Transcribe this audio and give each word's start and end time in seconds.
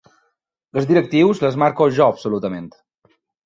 Les 0.77 0.87
directrius 0.93 1.43
les 1.45 1.59
marco 1.67 1.91
jo 2.01 2.11
absolutament. 2.17 2.69